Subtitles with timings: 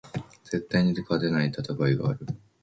[0.45, 2.25] 絶対に勝てない戦いがある